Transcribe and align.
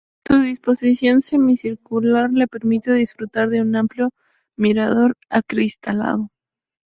Su 0.27 0.39
disposición 0.39 1.21
semicircular 1.21 2.31
le 2.33 2.47
permite 2.47 2.91
disfrutar 2.91 3.49
de 3.51 3.61
un 3.61 3.75
amplio 3.75 4.09
mirador 4.57 5.13
acristalado. 5.29 6.31